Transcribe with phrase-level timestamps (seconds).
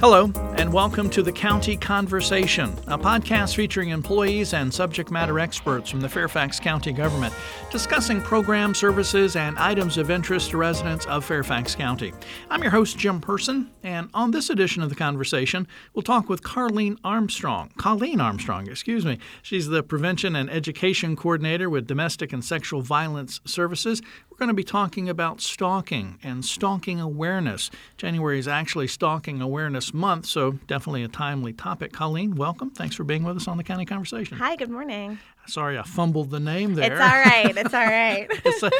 [0.00, 5.90] Hello, and welcome to the County Conversation, a podcast featuring employees and subject matter experts
[5.90, 7.34] from the Fairfax County government
[7.70, 12.14] discussing programs, services, and items of interest to residents of Fairfax County.
[12.48, 16.42] I'm your host, Jim Person, and on this edition of the conversation, we'll talk with
[16.42, 17.70] Carlene Armstrong.
[17.76, 19.18] Colleen Armstrong, excuse me.
[19.42, 24.00] She's the Prevention and Education Coordinator with Domestic and Sexual Violence Services
[24.40, 27.70] going to be talking about stalking and stalking awareness.
[27.98, 31.92] January is actually Stalking Awareness Month, so definitely a timely topic.
[31.92, 32.70] Colleen, welcome.
[32.70, 34.38] Thanks for being with us on the County Conversation.
[34.38, 35.18] Hi, good morning.
[35.46, 36.90] Sorry, I fumbled the name there.
[36.90, 37.54] It's all right.
[37.54, 38.28] It's all right.
[38.44, 38.70] it's, a,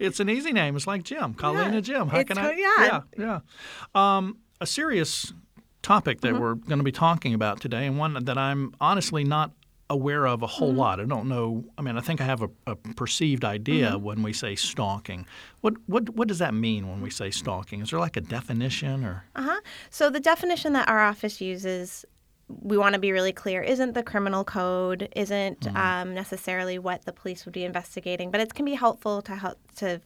[0.00, 0.74] it's an easy name.
[0.74, 2.08] It's like Jim, Colleen yeah, and Jim.
[2.08, 2.50] How can I?
[2.50, 3.40] Yeah, yeah.
[3.94, 4.16] yeah.
[4.16, 5.32] Um, a serious
[5.82, 6.42] topic that mm-hmm.
[6.42, 9.52] we're going to be talking about today, and one that I'm honestly not
[9.90, 10.78] aware of a whole mm-hmm.
[10.78, 11.00] lot.
[11.00, 11.64] I don't know.
[11.76, 14.02] I mean, I think I have a, a perceived idea mm-hmm.
[14.02, 15.26] when we say stalking.
[15.60, 17.80] What what what does that mean when we say stalking?
[17.80, 19.24] Is there like a definition or?
[19.36, 19.60] Uh huh.
[19.90, 22.04] So the definition that our office uses.
[22.46, 23.62] We want to be really clear.
[23.62, 25.08] Isn't the criminal code?
[25.16, 25.76] Isn't mm-hmm.
[25.78, 29.56] um, necessarily what the police would be investigating, but it can be helpful to help
[29.76, 30.02] to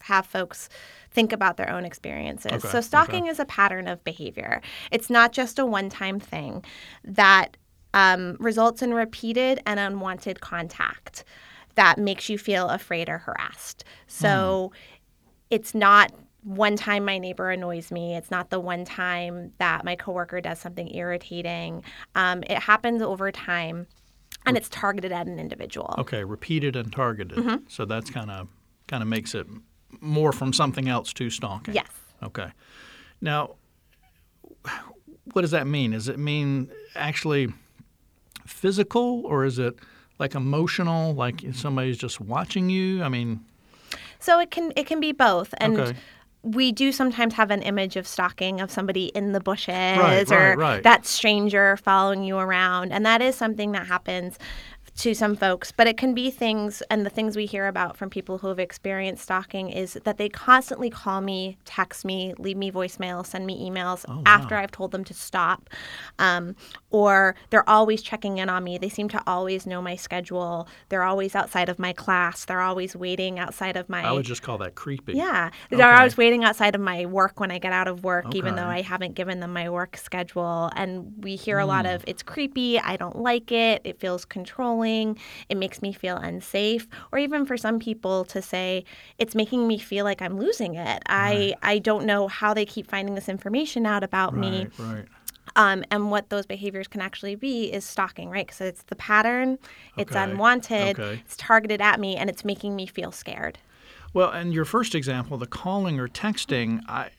[0.00, 0.68] have folks
[1.10, 2.52] think about their own experiences.
[2.52, 3.30] Okay, so, stalking okay.
[3.30, 4.60] is a pattern of behavior.
[4.90, 6.64] It's not just a one time thing
[7.04, 7.56] that
[7.94, 11.24] um, results in repeated and unwanted contact
[11.76, 13.84] that makes you feel afraid or harassed.
[14.06, 14.78] So mm.
[15.50, 18.16] it's not one time my neighbor annoys me.
[18.16, 21.82] It's not the one time that my coworker does something irritating.
[22.14, 23.86] Um, it happens over time,
[24.44, 25.94] and it's targeted at an individual.
[25.98, 27.38] Okay, repeated and targeted.
[27.38, 27.64] Mm-hmm.
[27.68, 28.48] So that's kind of
[28.88, 29.46] kind of makes it
[30.00, 31.74] more from something else to stalking.
[31.74, 31.88] Yes.
[32.22, 32.50] Okay.
[33.20, 33.54] Now,
[35.32, 35.92] what does that mean?
[35.92, 37.52] Does it mean actually?
[38.46, 39.76] Physical or is it
[40.18, 43.02] like emotional, like somebody's just watching you?
[43.02, 43.44] I mean,
[44.18, 45.78] so it can it can be both, and.
[45.78, 45.98] Okay.
[46.46, 50.36] We do sometimes have an image of stalking of somebody in the bushes right, or
[50.36, 50.82] right, right.
[50.82, 52.92] that stranger following you around.
[52.92, 54.38] And that is something that happens
[54.96, 58.08] to some folks, but it can be things, and the things we hear about from
[58.08, 62.70] people who have experienced stalking is that they constantly call me, text me, leave me
[62.70, 64.22] voicemail, send me emails oh, wow.
[64.24, 65.68] after I've told them to stop,
[66.20, 66.54] um,
[66.90, 68.78] or they're always checking in on me.
[68.78, 70.68] They seem to always know my schedule.
[70.90, 72.44] They're always outside of my class.
[72.44, 74.04] They're always waiting outside of my.
[74.04, 75.14] I would just call that creepy.
[75.14, 75.76] Yeah, okay.
[75.76, 78.38] they're always waiting outside of my work when I get out of work, okay.
[78.38, 80.70] even though I haven't given them my work schedule.
[80.76, 81.62] And we hear mm.
[81.64, 81.94] a lot hmm.
[81.94, 82.78] of it's creepy.
[82.78, 83.80] I don't like it.
[83.82, 88.84] It feels controlling it makes me feel unsafe, or even for some people to say
[89.18, 91.02] it's making me feel like I'm losing it.
[91.08, 91.54] Right.
[91.62, 94.68] I I don't know how they keep finding this information out about right, me.
[94.78, 95.04] Right.
[95.56, 98.46] Um, and what those behaviors can actually be is stalking, right?
[98.46, 99.58] Because it's the pattern,
[99.96, 100.24] it's okay.
[100.24, 101.22] unwanted, okay.
[101.24, 103.58] it's targeted at me, and it's making me feel scared.
[104.12, 107.10] Well, and your first example, the calling or texting, I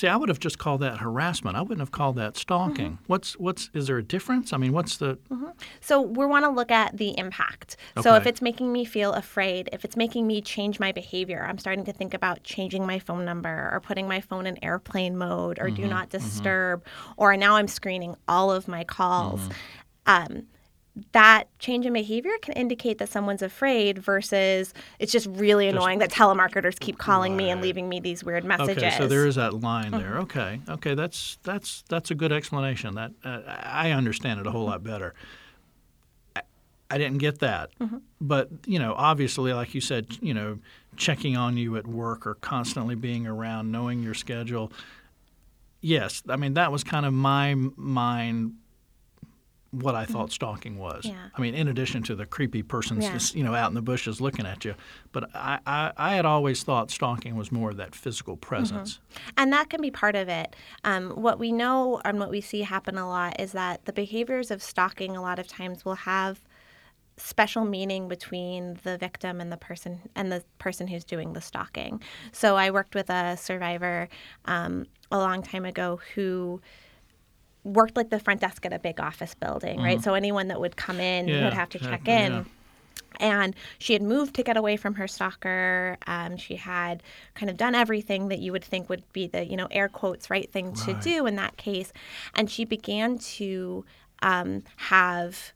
[0.00, 1.58] See, I would have just called that harassment.
[1.58, 2.92] I wouldn't have called that stalking.
[2.92, 3.04] Mm-hmm.
[3.06, 4.54] What's what's is there a difference?
[4.54, 5.50] I mean, what's the mm-hmm.
[5.82, 7.76] So we want to look at the impact.
[7.98, 8.08] Okay.
[8.08, 11.58] So if it's making me feel afraid, if it's making me change my behavior, I'm
[11.58, 15.58] starting to think about changing my phone number or putting my phone in airplane mode
[15.58, 15.82] or mm-hmm.
[15.82, 16.16] do not mm-hmm.
[16.16, 16.82] disturb
[17.18, 19.40] or now I'm screening all of my calls.
[19.42, 19.52] Mm-hmm.
[20.06, 20.46] Um,
[21.12, 26.10] that change in behavior can indicate that someone's afraid versus it's just really annoying just,
[26.10, 27.44] that telemarketers keep calling right.
[27.44, 28.78] me and leaving me these weird messages.
[28.78, 30.12] Okay, so there is that line there.
[30.12, 30.22] Mm-hmm.
[30.22, 32.94] Okay, okay, that's that's that's a good explanation.
[32.96, 35.14] That uh, I understand it a whole lot better.
[36.34, 36.42] I,
[36.90, 37.98] I didn't get that, mm-hmm.
[38.20, 40.58] but you know, obviously, like you said, you know,
[40.96, 44.72] checking on you at work or constantly being around, knowing your schedule.
[45.80, 48.54] Yes, I mean that was kind of my mind
[49.72, 50.32] what I thought mm-hmm.
[50.32, 51.04] stalking was.
[51.04, 51.28] Yeah.
[51.34, 53.12] I mean, in addition to the creepy persons, yeah.
[53.12, 54.74] just, you know, out in the bushes looking at you,
[55.12, 58.48] but I, I, I, had always thought stalking was more of that physical mm-hmm.
[58.48, 58.94] presence.
[58.94, 59.30] Mm-hmm.
[59.36, 60.56] And that can be part of it.
[60.82, 64.50] Um, what we know and what we see happen a lot is that the behaviors
[64.50, 66.40] of stalking a lot of times will have
[67.16, 72.02] special meaning between the victim and the person and the person who's doing the stalking.
[72.32, 74.08] So I worked with a survivor
[74.46, 76.60] um, a long time ago who
[77.64, 79.84] worked like the front desk at a big office building, mm-hmm.
[79.84, 80.02] right?
[80.02, 82.32] So anyone that would come in yeah, would have to check in.
[82.32, 82.44] Yeah.
[83.18, 85.98] And she had moved to get away from her stalker.
[86.06, 87.02] Um, she had
[87.34, 90.30] kind of done everything that you would think would be the, you know, air quotes,
[90.30, 91.92] right thing to do in that case.
[92.34, 93.84] And she began to
[94.22, 95.52] um, have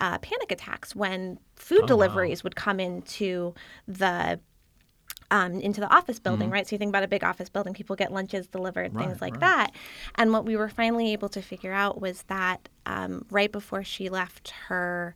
[0.00, 2.46] uh, panic attacks when food oh, deliveries wow.
[2.48, 3.54] would come into
[3.86, 4.40] the
[5.30, 6.54] um, into the office building, mm-hmm.
[6.54, 6.66] right?
[6.66, 9.34] So you think about a big office building, people get lunches delivered, right, things like
[9.34, 9.40] right.
[9.40, 9.72] that.
[10.14, 14.08] And what we were finally able to figure out was that um, right before she
[14.08, 15.14] left her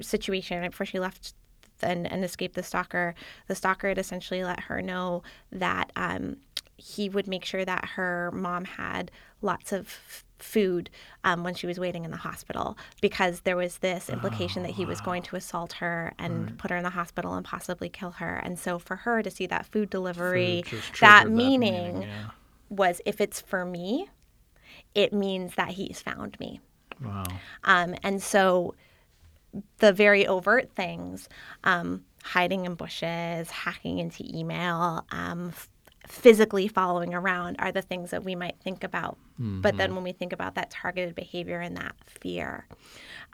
[0.00, 1.34] situation, right before she left
[1.82, 3.14] and, and escaped the stalker,
[3.48, 6.36] the stalker had essentially let her know that um,
[6.76, 9.10] he would make sure that her mom had
[9.42, 10.90] lots of food
[11.22, 14.74] um, when she was waiting in the hospital because there was this implication Oh, that
[14.74, 18.12] he was going to assault her and put her in the hospital and possibly kill
[18.12, 18.36] her.
[18.36, 22.30] And so for her to see that food delivery, Food that triggered meaning yeah.
[22.68, 24.08] was if it's for me,
[24.94, 26.60] it means that he's found me.
[27.02, 27.24] Wow.
[27.64, 28.74] Um, and so
[29.78, 31.28] the very overt things,
[31.64, 35.52] um, hiding in bushes, hacking into email, um,
[36.06, 39.16] physically following around are the things that we might think about.
[39.38, 42.66] But then when we think about that targeted behavior and that fear,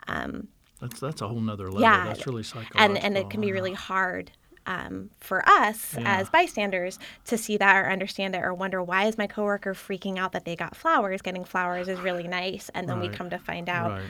[0.07, 0.47] um,
[0.79, 1.81] That's that's a whole nother level.
[1.81, 2.81] Yeah, That's really psychological.
[2.81, 4.31] and and it can be really hard
[4.65, 6.19] um, for us Yeah.
[6.19, 10.17] as bystanders to see that or understand it or wonder why is my coworker freaking
[10.17, 13.39] out that they got flowers getting flowers is really nice and then we come to
[13.39, 14.01] find out Right.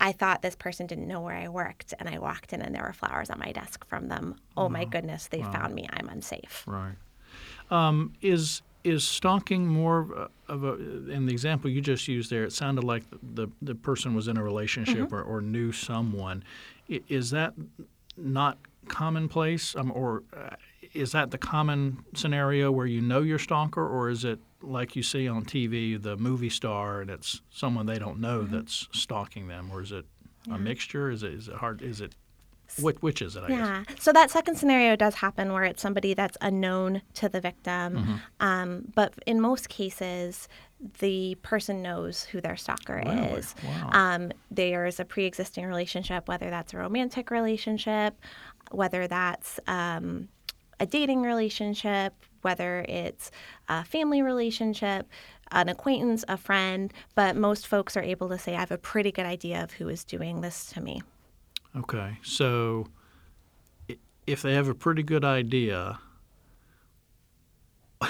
[0.00, 2.82] i thought this person didn't know where i worked and i walked in and there
[2.82, 6.64] were flowers on my desk from them oh my goodness they found me i'm unsafe
[6.66, 6.96] Right.
[7.70, 10.74] Um, is is stalking more of a
[11.10, 12.44] in the example you just used there?
[12.44, 13.02] It sounded like
[13.34, 15.14] the the person was in a relationship Mm-hmm.
[15.14, 16.44] or, or knew someone.
[16.88, 17.54] Is that
[18.16, 18.58] not
[18.88, 20.50] commonplace, um, or uh,
[20.94, 25.02] is that the common scenario where you know your stalker, or is it like you
[25.02, 28.54] see on TV, the movie star, and it's someone they don't know Mm-hmm.
[28.54, 30.06] that's stalking them, or is it
[30.50, 31.10] a mixture?
[31.10, 31.82] Is it is it hard?
[31.82, 32.14] Is it
[32.80, 33.44] which, which is it?
[33.44, 33.58] I guess.
[33.58, 33.84] Yeah.
[33.98, 37.96] So that second scenario does happen where it's somebody that's unknown to the victim.
[37.96, 38.14] Mm-hmm.
[38.40, 40.48] Um, but in most cases,
[40.98, 43.18] the person knows who their stalker Really?
[43.38, 43.54] is.
[43.64, 43.90] Wow.
[43.92, 48.14] Um, there's a pre existing relationship, whether that's a romantic relationship,
[48.70, 50.28] whether that's um,
[50.78, 53.30] a dating relationship, whether it's
[53.68, 55.08] a family relationship,
[55.50, 56.92] an acquaintance, a friend.
[57.14, 59.88] But most folks are able to say, I have a pretty good idea of who
[59.88, 61.02] is doing this to me.
[61.76, 62.86] Okay, so
[64.26, 65.98] if they have a pretty good idea,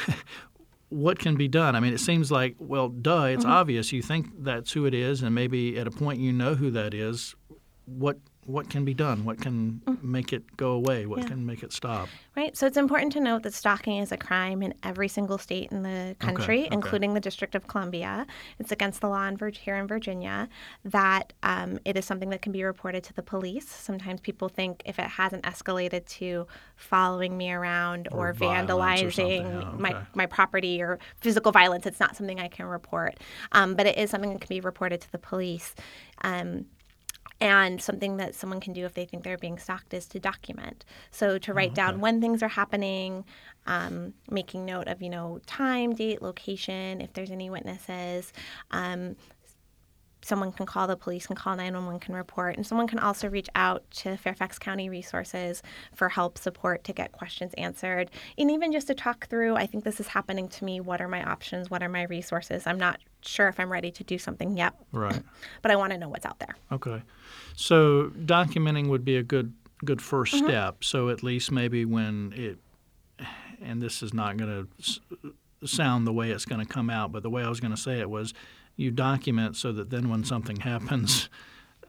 [0.88, 1.74] what can be done?
[1.74, 3.52] I mean, it seems like, well, duh, it's mm-hmm.
[3.52, 3.92] obvious.
[3.92, 6.94] You think that's who it is, and maybe at a point you know who that
[6.94, 7.34] is.
[7.86, 9.24] What what can be done?
[9.24, 11.04] What can make it go away?
[11.06, 11.26] What Yeah.
[11.28, 12.08] can make it stop?
[12.36, 12.56] Right.
[12.56, 15.82] So it's important to note that stalking is a crime in every single state in
[15.82, 16.68] the country, okay.
[16.72, 18.26] including the District of Columbia.
[18.58, 20.48] It's against the law in Vir- here in Virginia.
[20.84, 23.68] That um, it is something that can be reported to the police.
[23.68, 26.46] Sometimes people think if it hasn't escalated to
[26.76, 29.44] following me around Or or, violence or something.
[29.44, 33.18] vandalizing my, my property or physical violence, it's not something I can report.
[33.52, 35.74] Um, but it is something that can be reported to the police.
[36.22, 36.66] Um,
[37.40, 40.84] and something that someone can do if they think they're being stalked is to document.
[41.10, 43.24] So to write down when things are happening,
[43.66, 48.32] um, making note of you know time, date, location, if there's any witnesses.
[48.70, 49.16] Um,
[50.26, 53.48] someone can call the police, can call 911, can report, and someone can also reach
[53.54, 55.62] out to Fairfax County Resources
[55.94, 59.54] for help, support to get questions answered, and even just to talk through.
[59.54, 60.80] I think this is happening to me.
[60.80, 61.70] What are my options?
[61.70, 62.66] What are my resources?
[62.66, 65.22] I'm not sure if I'm ready to do something yet, Right.
[65.62, 66.56] but I want to know what's out there.
[66.72, 67.02] Okay.
[67.56, 69.52] So documenting would be a good
[69.84, 70.46] good 1st Mm-hmm.
[70.46, 70.84] step.
[70.84, 72.58] So at least maybe when it
[73.62, 74.68] and this is not going
[75.60, 77.74] to sound the way it's going to come out, but the way I was going
[77.74, 78.32] to say it was
[78.76, 81.28] you document so that then when something happens,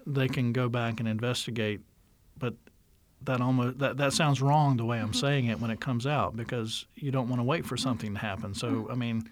[0.05, 1.81] they can go back and investigate.
[2.39, 2.53] But
[3.23, 6.35] that almost that, that sounds wrong the way I'm saying it when it comes out
[6.37, 8.53] because you don't want to wait for something to happen.
[8.53, 9.27] So I mean,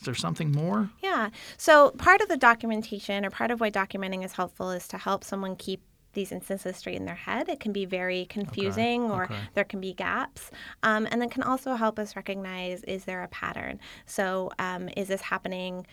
[0.00, 0.90] is there something more?
[1.02, 1.28] Yeah.
[1.58, 5.24] So part of the documentation or part of why documenting is helpful is to help
[5.24, 5.82] someone keep
[6.14, 7.48] these instances straight in their head.
[7.48, 9.36] It can be very confusing or okay.
[9.54, 10.50] there can be gaps.
[10.82, 13.78] Um, and then can also help us recognize is there a pattern?
[14.06, 15.86] So um, is this happening?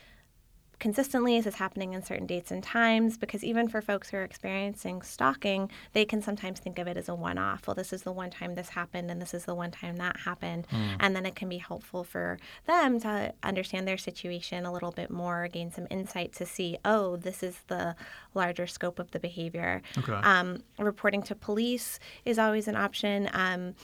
[0.79, 1.37] Consistently?
[1.37, 3.17] Is this happening in certain dates and times?
[3.17, 7.09] Because even for folks who are experiencing stalking, they can sometimes think of it as
[7.09, 7.67] a one off.
[7.67, 10.17] Well, this is the one time this happened, and this is the one time that
[10.17, 10.67] happened.
[10.99, 15.09] And then it can be helpful for them to understand their situation a little bit
[15.09, 17.95] more, gain some insight to see, oh, this is the
[18.33, 19.81] larger scope of the behavior.
[19.97, 20.13] Okay.
[20.13, 23.29] Um, reporting to police is always an option.
[23.33, 23.75] Um,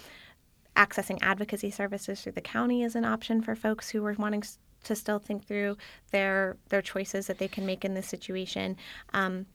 [0.75, 4.43] accessing advocacy services through the county is an option for folks who are wanting
[4.83, 5.77] to still think through
[6.11, 8.77] their their choices that they can make in this situation.
[9.13, 9.47] Um,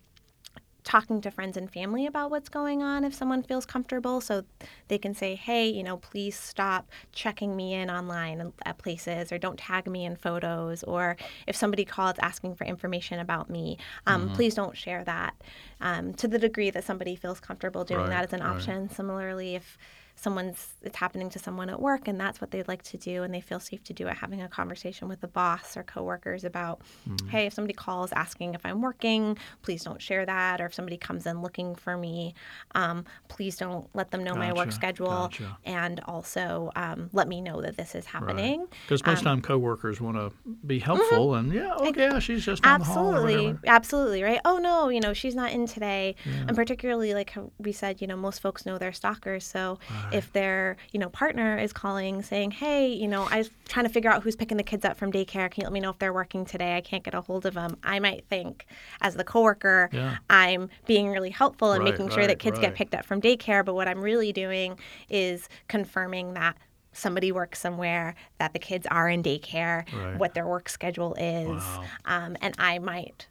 [0.85, 4.43] talking to friends and family about what's going on if someone feels comfortable so
[4.87, 9.37] they can say hey you know please stop checking me in online at places or
[9.39, 11.17] don't tag me in photos or
[11.47, 15.35] if somebody calls asking for information about me um, please don't share that
[15.83, 18.49] um, to the degree that somebody feels comfortable doing Right, that as an right.
[18.51, 19.77] option similarly if
[20.21, 23.33] someone's it's happening to someone at work and that's what they'd like to do and
[23.33, 26.81] they feel safe to do it having a conversation with the boss or coworkers about
[27.09, 27.29] mm.
[27.31, 30.97] hey if somebody calls asking if i'm working please don't share that or if somebody
[30.97, 32.35] comes in looking for me
[32.75, 35.57] um, please don't let them know gotcha, my work schedule gotcha.
[35.65, 39.13] and also um, let me know that this is happening because right.
[39.13, 40.33] most um, time coworkers want to
[40.67, 41.51] be helpful mm-hmm.
[41.51, 45.53] and yeah okay yeah she's just absolutely absolutely right oh no you know she's not
[45.53, 46.33] in today yeah.
[46.49, 50.08] and particularly like we said you know most folks know their stalkers so right.
[50.13, 54.11] If their you know partner is calling saying hey you know i'm trying to figure
[54.11, 56.13] out who's picking the kids up from daycare can you let me know if they're
[56.13, 58.67] working today i can't get a hold of them i might think
[59.01, 60.17] as the coworker yeah.
[60.31, 63.65] i'm being really helpful and right, making sure that kids get picked up from daycare
[63.65, 66.57] but what i'm really doing is confirming that
[66.93, 70.19] somebody works somewhere, that the kids are in daycare, right.
[70.19, 71.47] what their work schedule is.
[71.47, 71.85] Wow.
[72.05, 73.29] Um, and I might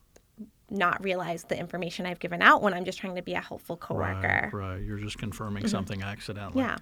[0.69, 3.77] not realize the information I've given out when I'm just trying to be a helpful
[3.77, 4.49] coworker.
[4.51, 4.81] Right, right.
[4.81, 5.69] You're just confirming mm-hmm.
[5.69, 6.63] something accidentally.
[6.63, 6.77] Yeah.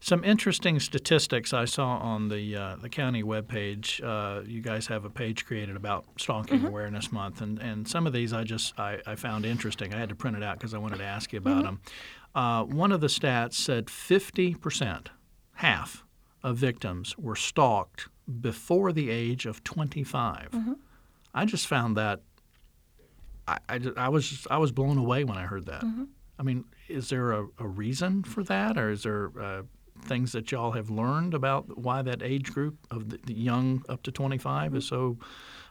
[0.00, 4.02] Some interesting statistics I saw on the uh, the county webpage.
[4.02, 6.68] Uh, you guys have a page created about Stalking mm-hmm.
[6.68, 9.92] Awareness Month, and, and some of these I just I, I found interesting.
[9.92, 11.64] I had to print it out because I wanted to ask you about mm-hmm.
[11.64, 11.80] them.
[12.34, 15.10] Uh, one of the stats said 50 percent,
[15.54, 16.04] half
[16.42, 18.08] of victims were stalked
[18.40, 20.50] before the age of 25.
[20.50, 20.72] Mm-hmm.
[21.34, 22.20] I just found that
[23.48, 25.82] I, I, I, was I was blown away when I heard that.
[25.82, 26.04] Mm-hmm.
[26.38, 29.62] I mean, is there a, a, reason for that, or is there uh,
[30.02, 34.02] things that y'all have learned about why that age group of the, the young up
[34.04, 34.76] to 25 mm-hmm.
[34.76, 35.18] is so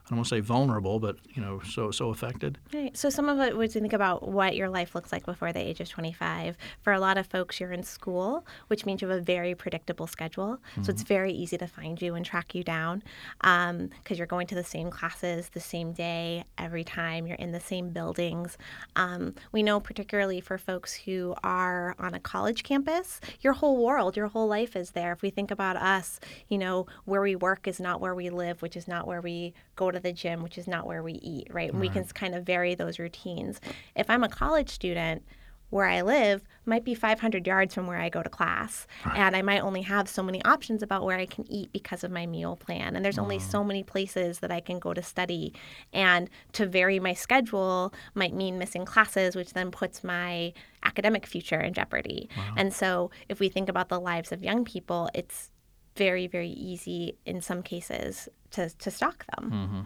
[0.08, 2.58] I don't want to say vulnerable, but you know, so so affected.
[2.74, 2.96] Right.
[2.96, 5.60] So some of it was to think about what your life looks like before the
[5.60, 6.58] age of 25.
[6.82, 10.08] For a lot of folks, you're in school, which means you have a very predictable
[10.08, 10.60] schedule.
[10.72, 10.84] Mm-hmm.
[10.84, 11.14] So it's mm-hmm.
[11.14, 13.04] very easy to find you and track you down
[13.42, 17.28] because um, you're going to the same classes the same day every time.
[17.28, 18.58] You're in the same buildings.
[18.96, 24.16] Um, we know, particularly for folks who are on a college campus, your whole world,
[24.16, 25.12] your whole life is there.
[25.12, 28.62] If we think about us, you know, where we work is not where we live,
[28.62, 31.13] which is not where we go to to the gym, which is not where we
[31.13, 31.70] eat, right?
[31.70, 31.89] And right.
[31.89, 33.60] we can kind of vary those routines.
[33.96, 35.24] If I'm a college student,
[35.70, 38.88] where I live might be 500 yards from where I go to class.
[39.06, 39.18] Right.
[39.18, 42.12] And I might only have so many options about where I can eat because of
[42.12, 42.96] my meal plan.
[42.96, 45.54] And there's only so many places that I can go to study.
[45.92, 51.60] And to vary my schedule might mean missing classes, which then puts my academic future
[51.60, 52.30] in jeopardy.
[52.38, 52.54] Wow.
[52.56, 55.51] And so if we think about the lives of young people, it's
[55.98, 59.51] very, very easy in some cases to, to stalk them.
[59.51, 59.82] Mm-hmm.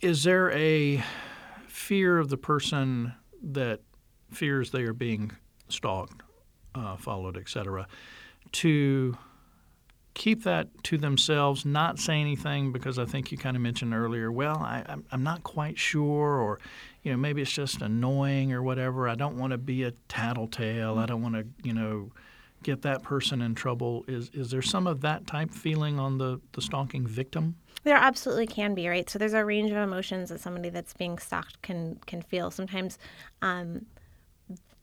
[0.00, 1.02] Is there a
[1.66, 3.80] fear of the person that
[4.30, 5.32] fears they are being
[5.68, 6.22] stalked,
[6.74, 7.86] uh, followed, etc.,
[8.52, 9.16] to
[10.14, 14.30] keep that to themselves, not say anything because I think you kind of mentioned earlier,
[14.30, 16.60] well, I, I'm, I'm not quite sure, or
[17.02, 19.08] you know, maybe it's just annoying or whatever.
[19.08, 20.98] I don't want to be a tattletale.
[20.98, 22.12] I don't want to, you know,
[22.64, 24.04] get that person in trouble.
[24.08, 27.56] Is is there some of that type feeling on the the stalking victim?
[27.84, 29.08] There absolutely can be, right?
[29.08, 32.50] So there's a range of emotions that somebody that's being stalked can can feel.
[32.50, 32.98] Sometimes.
[33.42, 33.86] Um,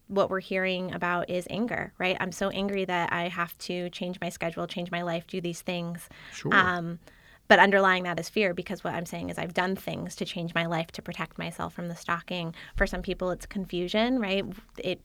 [0.07, 2.17] what we're hearing about is anger, right?
[2.19, 5.61] I'm so angry that I have to change my schedule, change my life, do these
[5.61, 6.09] things.
[6.33, 6.53] Sure.
[6.53, 6.99] Um,
[7.47, 10.53] but underlying that is fear because what I'm saying is I've done things to change
[10.53, 12.53] my life to protect myself from the stalking.
[12.75, 14.45] For some people, it's confusion, right?
[14.77, 15.01] It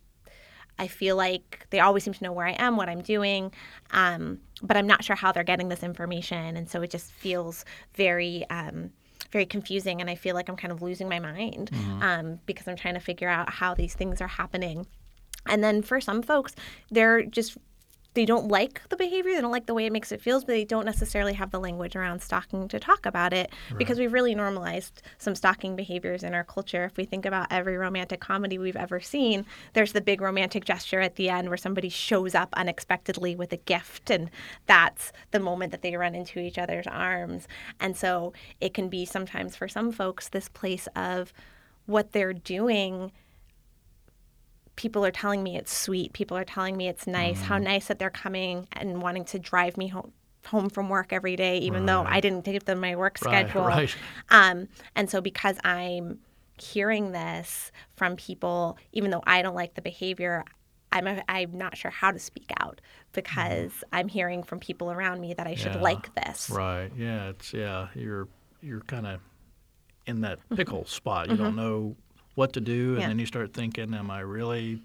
[0.79, 3.53] I feel like they always seem to know where I am, what I'm doing,
[3.93, 6.57] um, but I'm not sure how they're getting this information.
[6.57, 7.65] And so it just feels
[7.95, 8.91] very, um,
[9.33, 10.01] very confusing.
[10.01, 12.03] And I feel like I'm kind of losing my mind mm-hmm.
[12.03, 14.87] um, because I'm trying to figure out how these things are happening.
[15.49, 16.55] And then for some folks,
[16.91, 17.57] they're just
[18.17, 20.55] they don't like the behavior, they don't like the way it makes it feels, but
[20.55, 23.79] they don't necessarily have the language around stalking to talk about it right.
[23.79, 26.85] because we've really normalized some stalking behaviors in our culture.
[26.85, 29.45] If we think about every romantic comedy we've ever seen,
[29.75, 33.59] there's the big romantic gesture at the end where somebody shows up unexpectedly with a
[33.59, 34.31] gift, and
[34.65, 37.47] that's the moment that they run into each other's arms.
[37.79, 38.33] And so
[38.63, 41.35] it can be sometimes for some folks this place of
[41.85, 43.13] what they're doing
[44.77, 46.13] people are telling me it's sweet.
[46.13, 47.39] People are telling me it's nice.
[47.41, 47.43] Mm.
[47.43, 50.13] How nice that they're coming and wanting to drive me home
[50.47, 51.87] home from work every day, even right.
[51.87, 53.65] though I didn't give them my work schedule.
[53.65, 53.97] Right,
[54.31, 54.51] right.
[54.51, 56.21] Um, and so because I'm
[56.57, 60.45] hearing this from people, even though I don't like the behavior,
[60.93, 62.81] I'm a, I'm not sure how to speak out
[63.13, 63.83] because mm.
[63.93, 65.81] I'm hearing from people around me that I should yeah.
[65.81, 66.49] like this.
[66.49, 66.93] Right.
[66.97, 67.31] Yeah.
[67.31, 67.89] It's yeah.
[67.95, 68.29] You're
[68.63, 69.21] you're kind of
[70.07, 70.57] in that mm-hmm.
[70.57, 70.89] pickle mm-hmm.
[70.89, 71.27] spot.
[71.27, 71.43] You mm-hmm.
[71.43, 71.97] don't know
[72.37, 73.09] what to do, and yeah.
[73.09, 74.81] then you start thinking, "Am I really?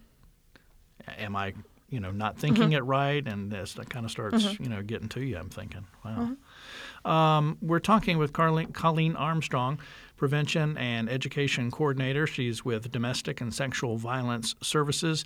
[1.20, 1.54] Am I,
[1.90, 2.74] you know, not thinking mm-hmm.
[2.74, 4.64] it right?" And this that kind of starts, mm-hmm.
[4.64, 5.38] you know, getting to you.
[5.38, 7.08] I'm thinking, "Wow." Mm-hmm.
[7.08, 9.80] Um, we're talking with Carlene, Colleen Armstrong,
[10.18, 12.26] Prevention and Education Coordinator.
[12.26, 15.26] She's with Domestic and Sexual Violence Services.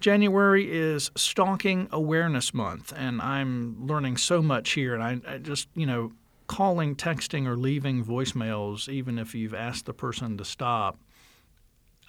[0.00, 4.94] January is Stalking Awareness Month, and I'm learning so much here.
[4.94, 6.12] And I, I, just, you know,
[6.46, 10.98] calling, texting, or leaving voicemails, even if you've asked the person to stop.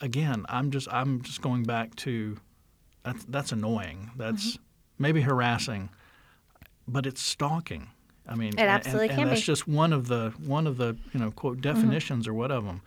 [0.02, 2.38] Again, I'm just I'm just going back to
[3.04, 4.12] that's that's annoying.
[4.18, 4.64] That's mm-hmm.
[5.00, 5.90] maybe harassing,
[6.88, 7.90] but it's stalking.
[8.28, 9.46] I mean, it absolutely and, and can that's be.
[9.46, 11.74] just one of the one of the you know quote mm-hmm.
[11.74, 12.32] definitions mm-hmm.
[12.32, 12.82] or what of them.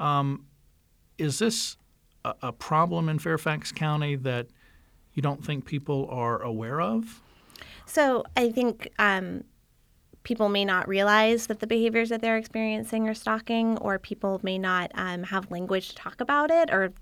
[0.00, 0.46] Um,
[1.18, 1.76] is this
[2.24, 4.46] a, a problem in Fairfax County that
[5.14, 7.20] you don't think people are aware of?
[7.86, 9.44] So I think um,
[10.22, 14.58] people may not realize that the behaviors that they're experiencing are stalking, or people may
[14.58, 16.92] not um, have language to talk about it, or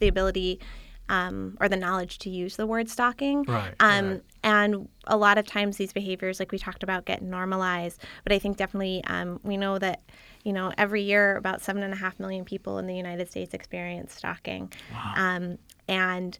[0.00, 0.60] the ability
[1.08, 3.42] um, or the knowledge to use the word stalking.
[3.42, 4.22] Right, um, right.
[4.42, 8.02] And a lot of times these behaviors, like we talked about, get normalized.
[8.22, 10.02] But I think definitely um, we know that,
[10.44, 13.54] you know, every year about seven and a half million people in the United States
[13.54, 14.72] experience stalking.
[14.92, 15.12] Wow.
[15.16, 16.38] Um, and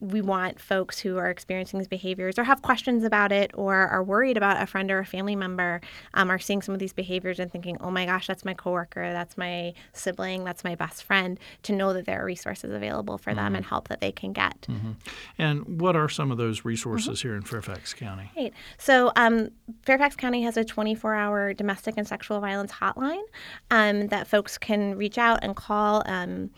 [0.00, 4.02] we want folks who are experiencing these behaviors or have questions about it or are
[4.02, 5.80] worried about a friend or a family member
[6.14, 9.12] um, are seeing some of these behaviors and thinking, oh my gosh, that's my coworker,
[9.12, 13.34] that's my sibling, that's my best friend, to know that there are resources available for
[13.34, 13.56] them mm-hmm.
[13.56, 14.62] and help that they can get.
[14.62, 14.92] Mm-hmm.
[15.38, 17.28] And what are some of those resources mm-hmm.
[17.28, 18.30] here in Fairfax County?
[18.36, 18.54] Right.
[18.78, 19.50] So um,
[19.82, 23.22] Fairfax County has a 24 hour domestic and sexual violence hotline
[23.70, 26.02] um, that folks can reach out and call.
[26.06, 26.50] Um,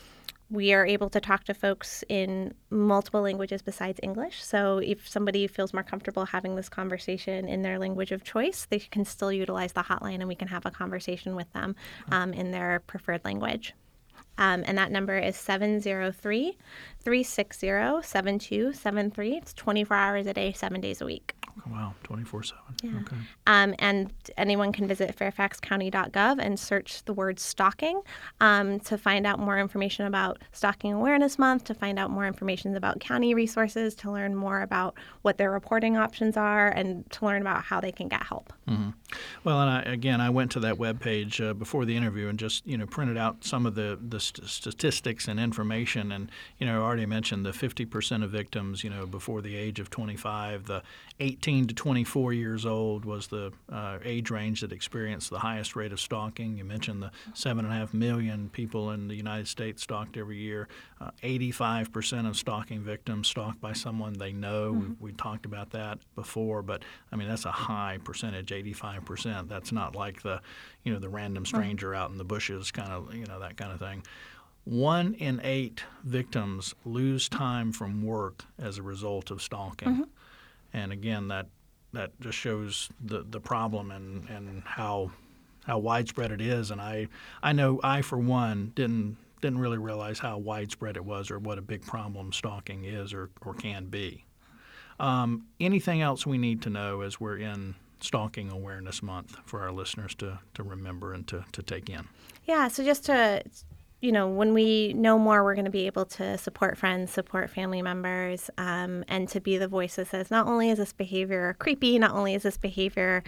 [0.52, 4.44] we are able to talk to folks in multiple languages besides English.
[4.44, 8.78] So if somebody feels more comfortable having this conversation in their language of choice, they
[8.78, 11.74] can still utilize the hotline and we can have a conversation with them
[12.10, 13.72] um, in their preferred language.
[14.38, 16.56] Um, and that number is 703
[17.00, 17.66] 360
[18.02, 19.36] 7273.
[19.36, 21.34] It's 24 hours a day, seven days a week.
[21.58, 22.62] Oh, wow, 24 7.
[22.82, 22.90] Yeah.
[23.00, 23.16] Okay.
[23.46, 28.00] Um, and anyone can visit fairfaxcounty.gov and search the word stalking
[28.40, 32.74] um, to find out more information about Stalking Awareness Month, to find out more information
[32.74, 37.42] about county resources, to learn more about what their reporting options are, and to learn
[37.42, 38.52] about how they can get help.
[38.68, 38.90] Mm-hmm.
[39.44, 42.38] Well, and I, again, I went to that web page uh, before the interview and
[42.38, 46.66] just you know printed out some of the the st- statistics and information, and you
[46.66, 50.66] know I already mentioned the 50% of victims you know before the age of 25,
[50.66, 50.82] the
[51.20, 55.92] 18 to 24 years old was the uh, age range that experienced the highest rate
[55.92, 56.56] of stalking.
[56.56, 60.38] You mentioned the seven and a half million people in the United States stalked every
[60.38, 60.68] year.
[61.00, 64.72] Uh, 85% of stalking victims stalked by someone they know.
[64.72, 65.04] Mm-hmm.
[65.04, 66.82] We, we talked about that before, but
[67.12, 69.48] I mean that's a high percentage, 85%.
[69.48, 70.40] That's not like the
[70.84, 73.72] you know the random stranger out in the bushes kind of you know that kind
[73.72, 74.02] of thing.
[74.64, 79.88] One in eight victims lose time from work as a result of stalking.
[79.88, 80.02] Mm-hmm.
[80.72, 81.46] And again, that
[81.92, 85.10] that just shows the the problem and, and how
[85.64, 86.70] how widespread it is.
[86.70, 87.08] And I
[87.42, 91.58] I know I for one didn't didn't really realize how widespread it was or what
[91.58, 94.24] a big problem stalking is or, or can be.
[95.00, 99.72] Um, anything else we need to know as we're in Stalking Awareness Month for our
[99.72, 102.06] listeners to, to remember and to, to take in?
[102.44, 103.42] Yeah, so just to
[104.02, 107.48] you know, when we know more, we're going to be able to support friends, support
[107.48, 111.54] family members, um, and to be the voice that says, not only is this behavior
[111.60, 113.22] creepy, not only is this behavior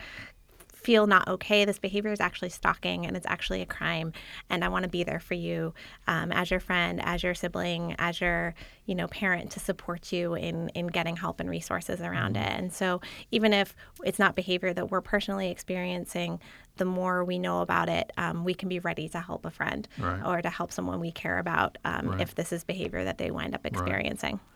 [0.85, 1.65] feel not okay.
[1.65, 4.13] This behavior is actually stalking and it's actually a crime.
[4.51, 5.73] And I want to be there for you
[6.07, 8.55] um, as your friend, as your sibling, as your
[8.87, 12.45] you know parent to support you in in getting help and resources around mm-hmm.
[12.45, 12.59] it.
[12.59, 16.39] And so even if it's not behavior that we're personally experiencing,
[16.77, 19.89] the more we know about it, um, we can be ready to help a friend
[19.99, 20.23] right.
[20.25, 22.21] or to help someone we care about um, right.
[22.21, 24.33] if this is behavior that they wind up experiencing.
[24.33, 24.54] Right.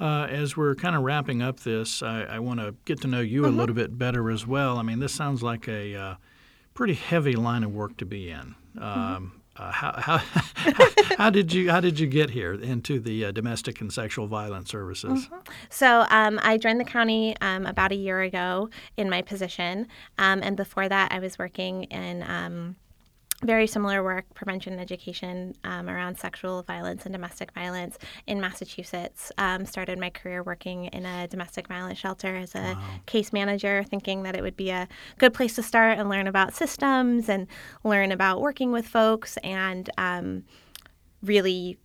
[0.00, 3.20] Uh, as we're kind of wrapping up this, I, I want to get to know
[3.20, 3.54] you mm-hmm.
[3.54, 4.78] a little bit better as well.
[4.78, 6.14] I mean, this sounds like a uh,
[6.74, 8.56] pretty heavy line of work to be in.
[8.76, 8.82] Mm-hmm.
[8.82, 10.18] Um, uh, how, how,
[11.16, 14.68] how, did you how did you get here into the uh, domestic and sexual violence
[14.68, 15.26] services?
[15.26, 15.36] Mm-hmm.
[15.70, 19.86] So um, I joined the county um, about a year ago in my position,
[20.18, 22.76] um, and before that I was working in um,
[23.44, 29.30] very similar work, prevention and education um, around sexual violence and domestic violence in Massachusetts.
[29.38, 32.82] Um, started my career working in a domestic violence shelter as a wow.
[33.06, 36.54] case manager, thinking that it would be a good place to start and learn about
[36.54, 37.46] systems and
[37.84, 40.44] learn about working with folks, and um,
[41.22, 41.78] really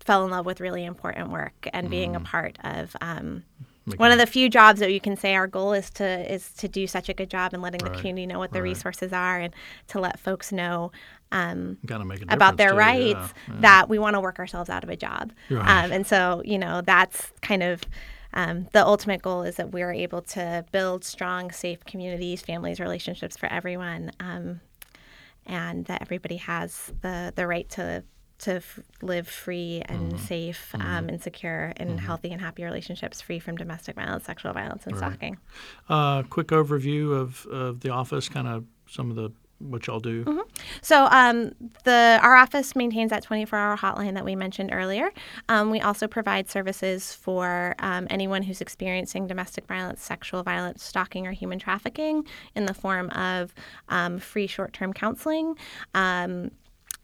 [0.00, 2.24] fell in love with really important work and being a mm.
[2.24, 2.96] part of
[3.86, 6.52] um, one of the few jobs that you can say our goal is to is
[6.54, 7.92] to do such a good job and letting right.
[7.92, 8.68] the community know what the right.
[8.68, 9.54] resources are and
[9.88, 10.92] to let folks know
[11.32, 11.78] um,
[12.28, 13.60] about their too, rights yeah, yeah.
[13.60, 15.84] that we want to work ourselves out of a job right.
[15.84, 17.82] um, and so you know that's kind of
[18.34, 23.36] um, the ultimate goal is that we're able to build strong safe communities families relationships
[23.36, 24.60] for everyone um,
[25.46, 28.04] and that everybody has the the right to
[28.42, 30.24] to f- live free and Mm-hmm.
[30.26, 34.86] safe um, and secure and healthy and happy relationships free from domestic violence, sexual violence,
[34.86, 35.38] and stalking.
[35.88, 40.24] Uh, quick overview of, of the office, kind of some of the what y'all do.
[40.24, 40.40] Mm-hmm.
[40.80, 41.52] So um,
[41.84, 45.10] the our office maintains that 24-hour hotline that we mentioned earlier.
[45.48, 51.26] Um, we also provide services for um, anyone who's experiencing domestic violence, sexual violence, stalking,
[51.28, 52.26] or human trafficking
[52.56, 53.54] in the form of
[53.88, 55.56] um, free short-term counseling.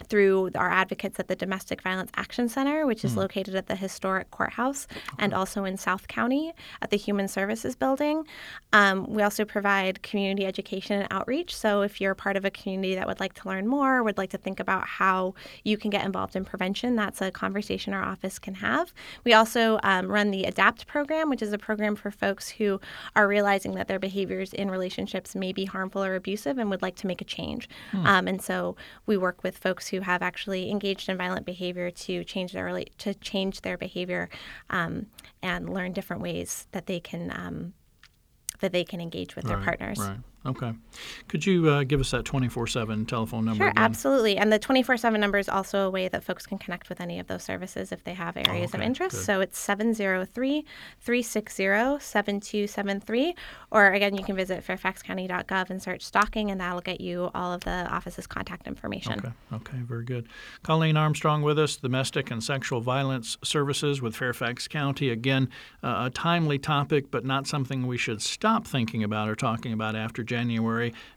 [0.07, 4.31] Through our advocates at the Domestic Violence Action Center, which is located at the historic
[4.31, 4.87] courthouse
[5.19, 8.25] and also in South County at the Human Services Building.
[8.73, 11.55] Um, we also provide community education and outreach.
[11.55, 14.31] So if you're part of a community that would like to learn more, would like
[14.31, 15.35] to think about how
[15.65, 18.95] you can get involved in prevention, that's a conversation our office can have.
[19.25, 22.81] We also um, run the ADAPT program, which is a program for folks who
[23.17, 26.97] are realizing that their behaviors in relationships may be harmful or abusive and would like
[26.97, 27.69] to make a change.
[28.07, 32.25] Um, and so we work with folks who have actually engaged in violent behavior to
[32.25, 34.29] change their to change their behavior
[34.71, 35.07] um,
[35.43, 37.73] and learn different ways that they can um,
[38.61, 39.99] that they can engage with their partners.
[39.99, 40.19] Right.
[40.49, 40.73] Okay.
[41.29, 43.83] Could you uh, give us that 24 7 telephone number Sure, again?
[43.83, 44.39] absolutely.
[44.39, 47.19] And the 24 7 number is also a way that folks can connect with any
[47.19, 49.17] of those services if they have areas of okay, interest.
[49.17, 49.25] good.
[49.25, 50.65] So it's 703
[51.01, 51.65] 360
[52.01, 53.35] 7273.
[53.71, 57.63] Or again, you can visit fairfaxcounty.gov and search stalking, and that'll get you all of
[57.65, 59.15] the office's contact information.
[59.19, 59.33] Okay.
[59.53, 59.79] Okay.
[59.83, 60.29] Very good.
[60.63, 65.11] Colleen Armstrong with us, Domestic and Sexual Violence Services with Fairfax County.
[65.11, 65.51] Again,
[65.83, 69.95] uh, a timely topic, but not something we should stop thinking about or talking about
[69.95, 70.38] after January,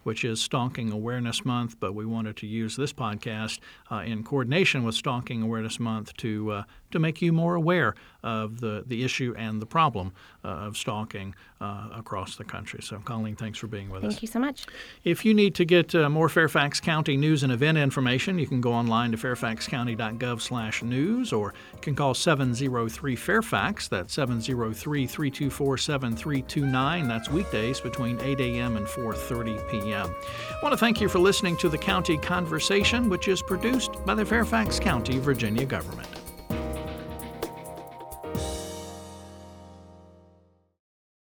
[0.04, 1.80] which is Stalking Awareness Month.
[1.80, 6.52] But we wanted to use this podcast uh, in coordination with Stalking Awareness Month to
[6.52, 10.14] uh, to make you more aware of the, the issue and the problem
[10.46, 12.80] uh, of stalking uh, across the country.
[12.84, 14.14] So, Colleen, thanks for being with us.
[14.14, 14.68] Thank you so much.
[15.04, 18.62] If you need to get uh, more Fairfax County news and event information, you can
[18.62, 23.90] go online to fairfaxcounty.gov/news, or you can call 703-FAIRFAX.
[23.90, 27.08] That's 703-324-7329.
[27.08, 28.78] That's weekdays between 8 a.m.
[28.78, 30.16] and 4:30 p.m.
[30.50, 34.16] I want to thank you for listening to the County Conversation, which is produced by
[34.16, 36.21] the Fairfax County, Virginia government.